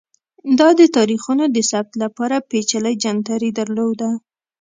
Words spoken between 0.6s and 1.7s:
د تاریخونو د